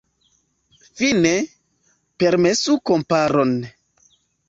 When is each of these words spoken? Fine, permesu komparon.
Fine, 1.01 1.35
permesu 2.25 2.81
komparon. 2.93 3.57